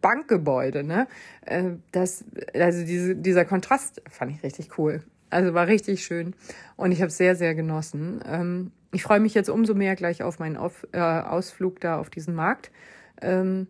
[0.00, 1.06] Bankgebäude, ne?
[1.44, 5.02] Äh, das, also diese, dieser Kontrast fand ich richtig cool.
[5.30, 6.34] Also war richtig schön
[6.76, 8.20] und ich habe sehr, sehr genossen.
[8.26, 12.10] Ähm, ich freue mich jetzt umso mehr gleich auf meinen auf, äh, Ausflug da auf
[12.10, 12.70] diesen Markt.
[13.20, 13.68] Ähm,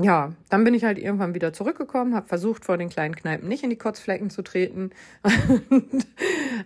[0.00, 3.62] ja, dann bin ich halt irgendwann wieder zurückgekommen, habe versucht, vor den kleinen Kneipen nicht
[3.62, 4.90] in die Kotzflecken zu treten
[5.70, 6.06] und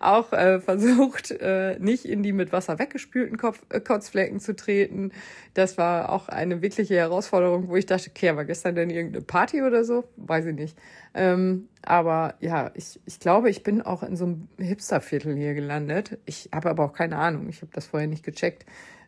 [0.00, 5.12] auch äh, versucht, äh, nicht in die mit Wasser weggespülten Kopf, äh, Kotzflecken zu treten.
[5.54, 9.62] Das war auch eine wirkliche Herausforderung, wo ich dachte, okay, war gestern denn irgendeine Party
[9.62, 10.04] oder so?
[10.16, 10.78] Weiß ich nicht.
[11.14, 16.18] Ähm, aber ja, ich, ich glaube, ich bin auch in so einem Hipsterviertel hier gelandet.
[16.26, 18.64] Ich habe aber auch keine Ahnung, ich habe das vorher nicht gecheckt.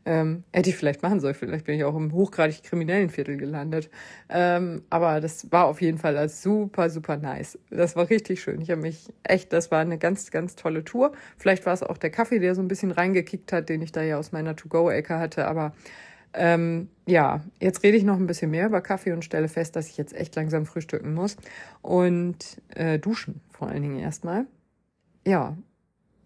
[0.06, 1.34] Ähm, hätte ich vielleicht machen sollen.
[1.34, 3.90] Vielleicht bin ich auch im hochgradig kriminellen Viertel gelandet.
[4.28, 7.58] Ähm, aber das war auf jeden Fall super, super nice.
[7.70, 8.60] Das war richtig schön.
[8.62, 11.12] Ich habe mich echt, das war eine ganz, ganz tolle Tour.
[11.36, 14.02] Vielleicht war es auch der Kaffee, der so ein bisschen reingekickt hat, den ich da
[14.02, 15.46] ja aus meiner To-Go-Ecke hatte.
[15.46, 15.72] Aber
[16.32, 19.88] Ähm, ja, jetzt rede ich noch ein bisschen mehr über Kaffee und stelle fest, dass
[19.88, 21.36] ich jetzt echt langsam frühstücken muss
[21.82, 24.46] und äh, duschen vor allen Dingen erstmal.
[25.26, 25.56] Ja,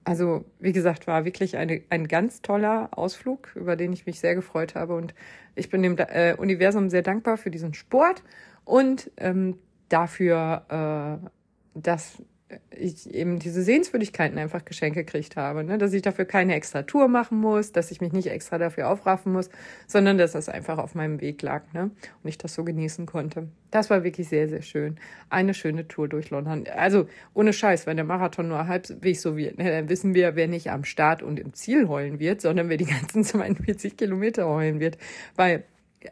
[0.04, 4.34] also wie gesagt, war wirklich eine, ein ganz toller Ausflug, über den ich mich sehr
[4.34, 4.94] gefreut habe.
[4.94, 5.14] Und
[5.54, 8.22] ich bin dem äh, Universum sehr dankbar für diesen Sport
[8.64, 11.28] und ähm, dafür, äh,
[11.74, 12.22] dass
[12.70, 15.78] ich eben diese Sehenswürdigkeiten einfach geschenkt gekriegt habe, ne?
[15.78, 19.32] dass ich dafür keine extra Tour machen muss, dass ich mich nicht extra dafür aufraffen
[19.32, 19.48] muss,
[19.86, 21.90] sondern dass das einfach auf meinem Weg lag ne?
[22.22, 23.48] und ich das so genießen konnte.
[23.70, 24.96] Das war wirklich sehr, sehr schön.
[25.30, 26.64] Eine schöne Tour durch London.
[26.76, 30.46] Also ohne Scheiß, wenn der Marathon nur halbwegs so wird, ne, dann wissen wir, wer
[30.46, 34.80] nicht am Start und im Ziel heulen wird, sondern wer die ganzen 42 Kilometer heulen
[34.80, 34.98] wird.
[35.34, 35.64] Weil,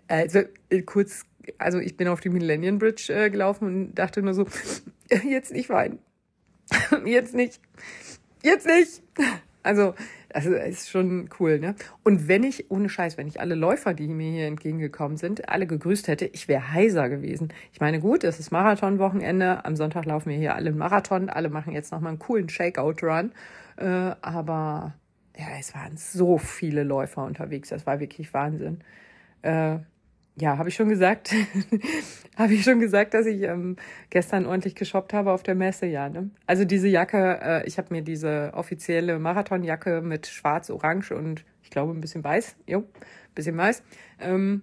[0.08, 0.40] also
[0.86, 1.24] kurz
[1.58, 4.46] also ich bin auf die Millennium Bridge äh, gelaufen und dachte nur so,
[5.28, 5.98] jetzt nicht weinen.
[7.04, 7.60] jetzt nicht.
[8.42, 9.02] Jetzt nicht.
[9.62, 9.94] Also,
[10.30, 11.74] das ist schon cool, ne?
[12.02, 15.66] Und wenn ich, ohne Scheiß, wenn ich alle Läufer, die mir hier entgegengekommen sind, alle
[15.66, 17.52] gegrüßt hätte, ich wäre heiser gewesen.
[17.72, 19.64] Ich meine, gut, es ist Marathonwochenende.
[19.64, 21.28] Am Sonntag laufen wir hier alle einen Marathon.
[21.28, 23.32] Alle machen jetzt nochmal einen coolen Shakeout-Run.
[23.76, 24.94] Äh, aber
[25.36, 27.68] ja, es waren so viele Läufer unterwegs.
[27.68, 28.80] Das war wirklich Wahnsinn.
[29.42, 29.78] Äh,
[30.36, 31.34] ja, habe ich schon gesagt.
[32.36, 33.76] habe ich schon gesagt, dass ich ähm,
[34.10, 36.08] gestern ordentlich geshoppt habe auf der Messe, ja.
[36.08, 36.30] Ne?
[36.46, 41.70] Also diese Jacke, äh, ich habe mir diese offizielle Marathonjacke mit schwarz, orange und ich
[41.70, 42.84] glaube ein bisschen weiß, jo,
[43.34, 43.82] bisschen weiß,
[44.20, 44.62] ähm,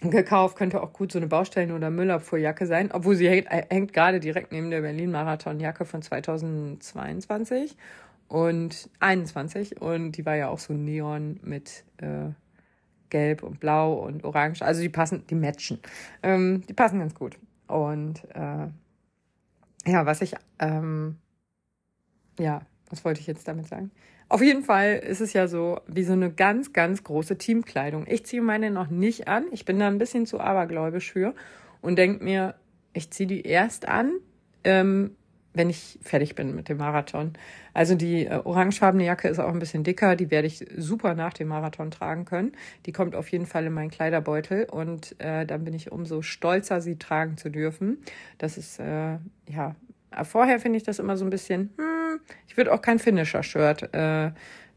[0.00, 0.56] gekauft.
[0.56, 4.20] Könnte auch gut so eine Baustellen- oder Müllabfuhrjacke sein, obwohl sie hängt, äh, hängt gerade
[4.20, 7.76] direkt neben der Berlin-Marathon-Jacke von 2022
[8.28, 12.30] und 21 und die war ja auch so neon mit äh,
[13.10, 14.62] gelb und blau und orange.
[14.62, 15.78] Also die passen, die matchen.
[16.22, 17.38] Ähm, die passen ganz gut.
[17.66, 18.68] Und äh,
[19.86, 21.16] ja, was ich, ähm,
[22.38, 23.90] ja, was wollte ich jetzt damit sagen?
[24.28, 28.06] Auf jeden Fall ist es ja so wie so eine ganz, ganz große Teamkleidung.
[28.08, 29.44] Ich ziehe meine noch nicht an.
[29.52, 31.34] Ich bin da ein bisschen zu abergläubisch für
[31.80, 32.56] und denke mir,
[32.92, 34.12] ich ziehe die erst an,
[34.64, 35.16] ähm,
[35.56, 37.32] wenn ich fertig bin mit dem Marathon.
[37.72, 41.32] Also die äh, orangefarbene Jacke ist auch ein bisschen dicker, die werde ich super nach
[41.32, 42.52] dem Marathon tragen können.
[42.84, 46.80] Die kommt auf jeden Fall in meinen Kleiderbeutel und äh, dann bin ich umso stolzer,
[46.80, 47.98] sie tragen zu dürfen.
[48.38, 49.74] Das ist, äh, ja,
[50.22, 54.30] vorher finde ich das immer so ein bisschen, hm, ich würde auch kein Finisher-Shirt äh,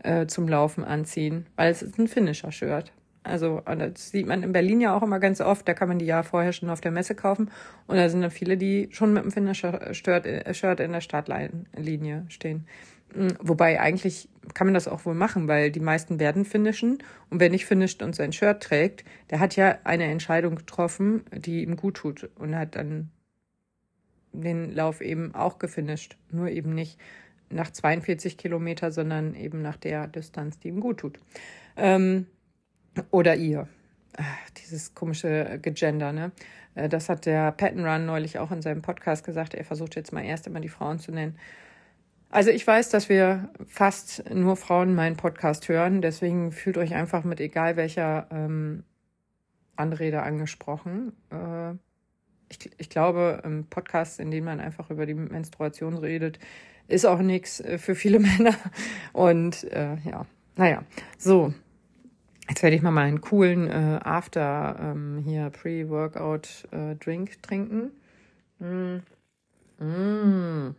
[0.03, 2.91] äh, zum Laufen anziehen, weil es ist ein Finisher-Shirt.
[3.29, 5.67] Also das sieht man in Berlin ja auch immer ganz oft.
[5.67, 7.51] Da kann man die ja vorher schon auf der Messe kaufen.
[7.87, 12.65] Und da sind dann viele, die schon mit dem Finisher-Shirt äh, in der Startlinie stehen.
[13.13, 16.99] Hm, wobei eigentlich kann man das auch wohl machen, weil die meisten werden finishen.
[17.29, 21.63] Und wer nicht finisht und sein Shirt trägt, der hat ja eine Entscheidung getroffen, die
[21.63, 23.11] ihm gut tut und hat dann
[24.31, 26.17] den Lauf eben auch gefinisht.
[26.31, 26.99] Nur eben nicht
[27.49, 31.19] nach 42 Kilometer, sondern eben nach der Distanz, die ihm gut tut.
[31.77, 32.27] Ähm,
[33.11, 33.67] oder ihr.
[34.17, 36.31] Ach, dieses komische Gegender, ne?
[36.75, 39.53] Äh, das hat der Patton Run neulich auch in seinem Podcast gesagt.
[39.53, 41.37] Er versucht jetzt mal erst immer die Frauen zu nennen.
[42.31, 46.01] Also ich weiß, dass wir fast nur Frauen meinen Podcast hören.
[46.01, 48.83] Deswegen fühlt euch einfach mit egal welcher ähm,
[49.75, 51.13] Anrede angesprochen.
[51.31, 51.71] Äh,
[52.49, 56.39] ich, ich glaube, im Podcast, in dem man einfach über die Menstruation redet,
[56.87, 58.55] ist auch nichts äh, für viele Männer.
[59.13, 60.25] Und äh, ja,
[60.55, 60.83] naja,
[61.17, 61.53] so.
[62.49, 67.91] Jetzt werde ich mal meinen coolen äh, After ähm, hier Pre-Workout äh, Drink trinken.
[68.57, 68.97] Mm.
[69.83, 70.75] Mm.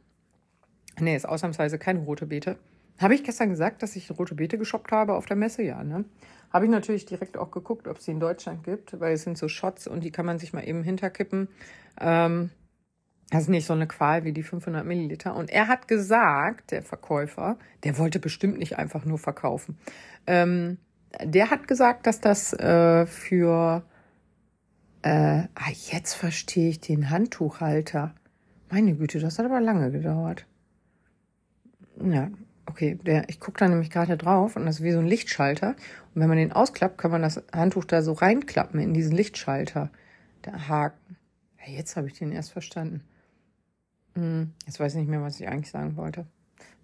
[0.98, 2.58] Nee, ist ausnahmsweise keine rote Beete.
[2.98, 5.62] Habe ich gestern gesagt, dass ich rote Beete geshoppt habe auf der Messe?
[5.62, 6.04] Ja, ne?
[6.52, 9.38] Habe ich natürlich direkt auch geguckt, ob es sie in Deutschland gibt, weil es sind
[9.38, 11.48] so Shots und die kann man sich mal eben hinterkippen.
[12.00, 12.50] Ähm,
[13.30, 15.36] das ist nicht so eine Qual wie die 500 Milliliter.
[15.36, 19.78] Und er hat gesagt, der Verkäufer, der wollte bestimmt nicht einfach nur verkaufen.
[20.26, 20.78] Ähm,
[21.22, 23.82] der hat gesagt, dass das äh, für
[25.02, 28.14] äh, ah, jetzt verstehe ich den Handtuchhalter.
[28.70, 30.46] Meine Güte, das hat aber lange gedauert.
[32.02, 32.30] Ja,
[32.66, 32.96] okay.
[33.04, 35.70] Der, ich gucke da nämlich gerade drauf und das ist wie so ein Lichtschalter.
[36.14, 39.90] Und wenn man den ausklappt, kann man das Handtuch da so reinklappen in diesen Lichtschalter.
[40.44, 41.16] Der Haken.
[41.58, 43.02] Ja, jetzt habe ich den erst verstanden.
[44.14, 46.26] Hm, jetzt weiß ich nicht mehr, was ich eigentlich sagen wollte.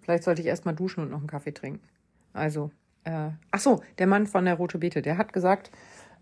[0.01, 1.87] Vielleicht sollte ich erst mal duschen und noch einen Kaffee trinken.
[2.33, 2.71] Also,
[3.07, 5.71] äh, ach so, der Mann von der Rote Beete, der hat gesagt,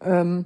[0.01, 0.45] ähm,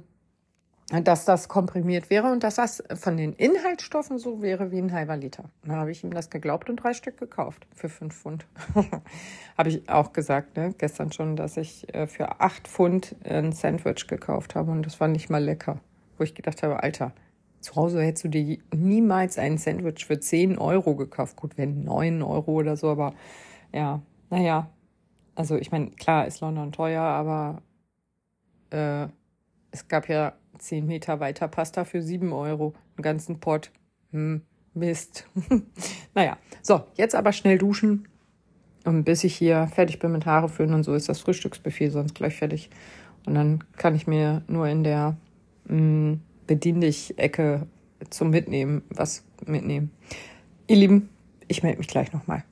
[0.88, 5.16] dass das komprimiert wäre und dass das von den Inhaltsstoffen so wäre wie ein halber
[5.16, 5.44] Liter.
[5.62, 8.46] Dann habe ich ihm das geglaubt und drei Stück gekauft für fünf Pfund.
[9.58, 10.74] habe ich auch gesagt, ne?
[10.78, 15.08] gestern schon, dass ich äh, für acht Pfund ein Sandwich gekauft habe und das war
[15.08, 15.78] nicht mal lecker.
[16.16, 17.12] Wo ich gedacht habe, Alter,
[17.60, 21.36] zu Hause hättest du dir niemals ein Sandwich für zehn Euro gekauft.
[21.36, 23.12] Gut, wenn neun Euro oder so, aber
[23.72, 24.00] ja,
[24.30, 24.70] naja,
[25.40, 27.62] also ich meine, klar ist London teuer, aber
[28.68, 29.08] äh,
[29.70, 33.70] es gab ja zehn Meter weiter Pasta für sieben Euro, einen ganzen Pott.
[34.10, 34.42] Hm,
[34.74, 35.26] Mist.
[36.14, 38.06] naja, so, jetzt aber schnell duschen.
[38.84, 42.14] Und bis ich hier fertig bin mit Haare föhnen und so ist das Frühstücksbuffet sonst
[42.14, 42.68] gleich fertig.
[43.24, 45.16] Und dann kann ich mir nur in der
[45.66, 47.66] hm, Bedien dich-Ecke
[48.10, 49.90] zum Mitnehmen was mitnehmen.
[50.66, 51.08] Ihr Lieben,
[51.48, 52.44] ich melde mich gleich nochmal.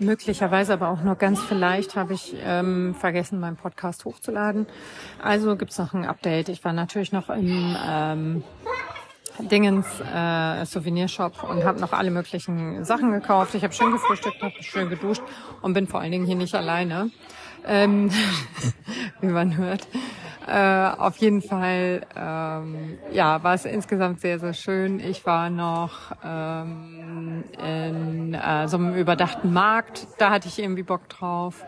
[0.00, 4.66] Möglicherweise, aber auch nur ganz vielleicht, habe ich ähm, vergessen, meinen Podcast hochzuladen.
[5.20, 6.48] Also gibt's noch ein Update.
[6.48, 8.44] Ich war natürlich noch im ähm,
[9.40, 13.54] Dingens äh, Souvenirshop und habe noch alle möglichen Sachen gekauft.
[13.54, 15.22] Ich habe schön gefrühstückt, habe schön geduscht
[15.62, 17.10] und bin vor allen Dingen hier nicht alleine,
[17.66, 18.10] ähm,
[19.20, 19.86] wie man hört.
[20.48, 24.98] Äh, auf jeden Fall, ähm, ja, war es insgesamt sehr, sehr schön.
[24.98, 31.06] Ich war noch ähm, in äh, so einem überdachten Markt, da hatte ich irgendwie Bock
[31.10, 31.66] drauf.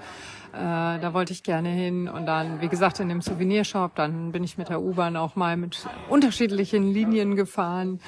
[0.54, 0.56] Äh,
[0.98, 4.56] da wollte ich gerne hin und dann, wie gesagt, in dem Souvenirshop, dann bin ich
[4.56, 8.00] mit der U-Bahn auch mal mit unterschiedlichen Linien gefahren.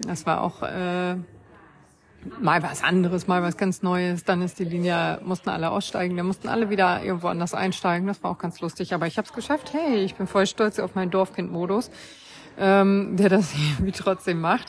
[0.00, 1.16] Das war auch äh,
[2.40, 4.24] mal was anderes, mal was ganz Neues.
[4.24, 8.06] Dann ist die Linie, mussten alle aussteigen, dann mussten alle wieder irgendwo anders einsteigen.
[8.06, 8.94] Das war auch ganz lustig.
[8.94, 9.72] Aber ich habe es geschafft.
[9.72, 11.90] Hey, ich bin voll stolz auf meinen Dorfkind-Modus,
[12.58, 14.66] ähm, der das irgendwie trotzdem macht.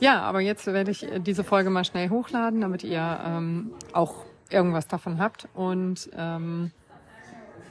[0.00, 4.88] Ja, aber jetzt werde ich diese Folge mal schnell hochladen, damit ihr ähm, auch irgendwas
[4.88, 5.48] davon habt.
[5.54, 6.70] Und ähm,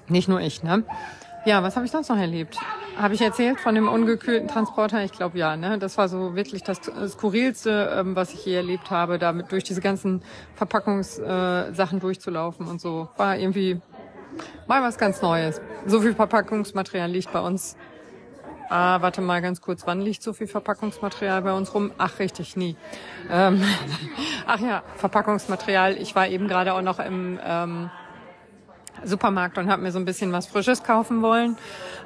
[0.08, 0.84] nicht nur ich, ne?
[1.46, 2.58] Ja, was habe ich sonst noch erlebt?
[2.98, 5.04] Habe ich erzählt von dem ungekühlten Transporter?
[5.04, 5.56] Ich glaube ja.
[5.56, 5.80] Ne?
[5.80, 9.80] Das war so wirklich das skurrilste, ähm, was ich je erlebt habe, damit durch diese
[9.80, 10.22] ganzen
[10.56, 13.10] Verpackungssachen äh, durchzulaufen und so.
[13.16, 13.80] War irgendwie
[14.68, 15.62] mal was ganz Neues.
[15.86, 17.78] So viel Verpackungsmaterial liegt bei uns.
[18.70, 19.88] Ah, warte mal ganz kurz.
[19.88, 21.92] Wann liegt so viel Verpackungsmaterial bei uns rum?
[21.98, 22.76] Ach, richtig, nie.
[23.32, 23.64] Ähm,
[24.46, 25.98] ach ja, Verpackungsmaterial.
[25.98, 27.90] Ich war eben gerade auch noch im ähm,
[29.04, 31.58] Supermarkt und habe mir so ein bisschen was Frisches kaufen wollen.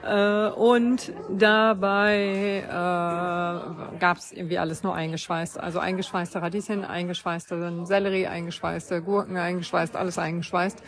[0.05, 5.59] Äh, und dabei äh, gab es irgendwie alles nur eingeschweißt.
[5.59, 10.83] Also eingeschweißte Radieschen, eingeschweißte Sellerie, eingeschweißte Gurken, eingeschweißt, alles eingeschweißt.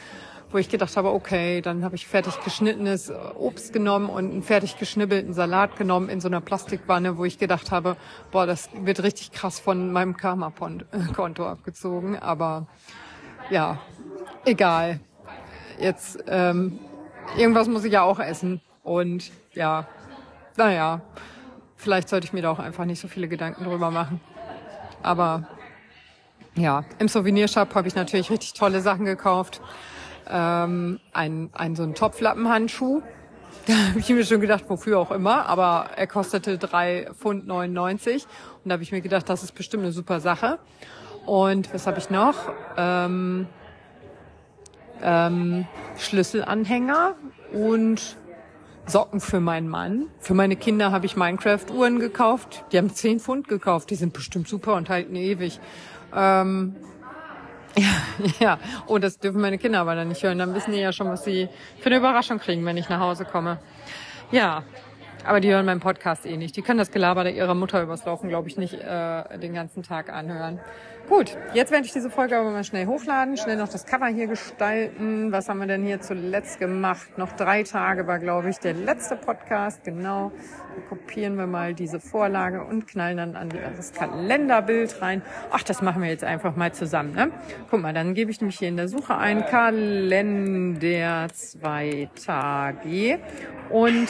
[0.52, 4.78] Wo ich gedacht habe, okay, dann habe ich fertig geschnittenes Obst genommen und einen fertig
[4.78, 7.98] geschnibbelten Salat genommen in so einer Plastikwanne, wo ich gedacht habe,
[8.32, 12.20] boah, das wird richtig krass von meinem Karma-Konto abgezogen.
[12.20, 12.68] Aber
[13.50, 13.80] ja,
[14.46, 15.00] egal
[15.80, 16.80] jetzt ähm,
[17.38, 18.62] irgendwas muss ich ja auch essen.
[18.84, 19.88] Und ja,
[20.58, 21.02] naja,
[21.76, 24.20] vielleicht sollte ich mir da auch einfach nicht so viele Gedanken drüber machen.
[25.02, 25.48] Aber
[26.56, 29.62] ja, im Souvenirshop habe ich natürlich richtig tolle Sachen gekauft.
[30.30, 33.02] Ähm, ein, ein so ein Topflappenhandschuh.
[33.68, 37.48] Da habe ich mir schon gedacht, wofür auch immer, aber er kostete 3,99 Pfund.
[37.48, 40.60] Und da habe ich mir gedacht, das ist bestimmt eine super Sache.
[41.26, 42.36] Und was habe ich noch?
[42.78, 43.48] Ähm,
[45.02, 45.66] ähm,
[45.98, 47.16] Schlüsselanhänger
[47.54, 48.18] und
[48.88, 50.08] Socken für meinen Mann.
[50.20, 52.66] Für meine Kinder habe ich Minecraft-Uhren gekauft.
[52.72, 53.90] Die haben 10 Pfund gekauft.
[53.90, 55.60] Die sind bestimmt super und halten ewig.
[56.14, 56.76] Ähm,
[57.78, 60.38] ja, ja, oh, das dürfen meine Kinder aber dann nicht hören.
[60.38, 63.26] Dann wissen die ja schon, was sie für eine Überraschung kriegen, wenn ich nach Hause
[63.26, 63.60] komme.
[64.32, 64.64] Ja,
[65.26, 66.56] aber die hören meinen Podcast eh nicht.
[66.56, 70.10] Die können das Gelaber ihrer Mutter übers Laufen, glaube ich, nicht äh, den ganzen Tag
[70.10, 70.60] anhören.
[71.08, 74.26] Gut, jetzt werde ich diese Folge aber mal schnell hochladen, schnell noch das Cover hier
[74.26, 75.32] gestalten.
[75.32, 77.20] Was haben wir denn hier zuletzt gemacht?
[77.20, 79.84] Noch drei Tage war, glaube ich, der letzte Podcast.
[79.84, 80.32] Genau.
[80.74, 85.22] Dann kopieren wir mal diese Vorlage und knallen dann an das Kalenderbild rein.
[85.52, 87.14] Ach, das machen wir jetzt einfach mal zusammen.
[87.14, 87.30] Ne?
[87.70, 93.20] Guck mal, dann gebe ich nämlich hier in der Suche ein Kalender zwei Tage
[93.70, 94.08] und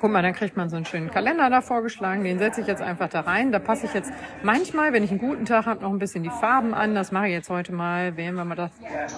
[0.00, 2.24] Guck mal, dann kriegt man so einen schönen Kalender da vorgeschlagen.
[2.24, 3.52] Den setze ich jetzt einfach da rein.
[3.52, 6.30] Da passe ich jetzt manchmal, wenn ich einen guten Tag habe, noch ein bisschen die
[6.30, 6.94] Farben an.
[6.94, 8.16] Das mache ich jetzt heute mal.
[8.16, 8.70] Wählen wir mal das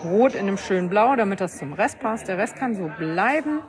[0.05, 2.29] Rot in einem schönen Blau, damit das zum Rest passt.
[2.29, 3.61] Der Rest kann so bleiben.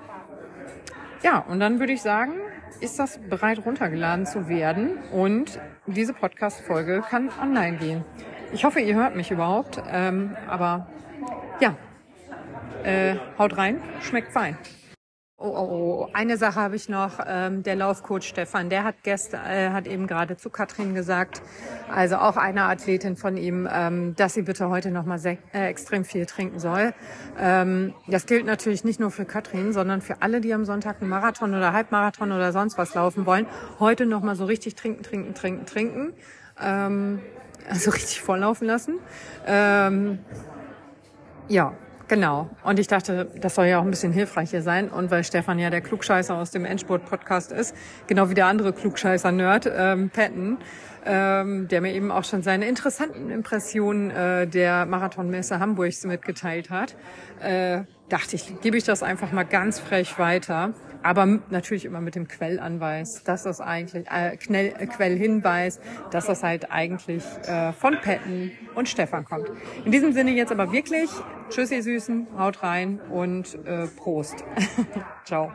[1.23, 2.33] Ja, und dann würde ich sagen,
[2.79, 8.03] ist das bereit runtergeladen zu werden und diese Podcast-Folge kann online gehen.
[8.53, 10.87] Ich hoffe, ihr hört mich überhaupt, ähm, aber
[11.59, 11.75] ja,
[12.83, 14.57] äh, haut rein, schmeckt fein.
[15.43, 17.13] Oh, oh, oh, eine Sache habe ich noch.
[17.25, 21.41] Ähm, der Laufcoach Stefan, der hat gestern, äh, hat eben gerade zu Katrin gesagt,
[21.91, 26.05] also auch eine Athletin von ihm, ähm, dass sie bitte heute noch mal äh, extrem
[26.05, 26.93] viel trinken soll.
[27.39, 31.09] Ähm, das gilt natürlich nicht nur für Katrin, sondern für alle, die am Sonntag einen
[31.09, 33.47] Marathon oder Halbmarathon oder sonst was laufen wollen.
[33.79, 36.13] Heute noch mal so richtig trinken, trinken, trinken, trinken.
[36.61, 37.19] Ähm,
[37.67, 38.99] also richtig volllaufen lassen.
[39.47, 40.19] Ähm,
[41.47, 41.73] ja,
[42.11, 42.49] Genau.
[42.65, 44.89] Und ich dachte, das soll ja auch ein bisschen hilfreich hier sein.
[44.89, 47.73] Und weil Stefan ja der Klugscheißer aus dem Endsport-Podcast ist,
[48.05, 50.57] genau wie der andere Klugscheißer-Nerd, ähm, Patton,
[51.05, 56.97] ähm, der mir eben auch schon seine interessanten Impressionen äh, der Marathonmesse Hamburgs mitgeteilt hat.
[57.39, 60.73] Äh, dachte ich, gebe ich das einfach mal ganz frech weiter.
[61.03, 65.79] Aber natürlich immer mit dem Quellanweis, dass das eigentlich, äh, Knell, äh, Quellhinweis,
[66.11, 69.51] dass das halt eigentlich äh, von Petten und Stefan kommt.
[69.85, 71.09] In diesem Sinne jetzt aber wirklich,
[71.49, 74.43] tschüss ihr Süßen, haut rein und äh, Prost.
[75.25, 75.51] Ciao.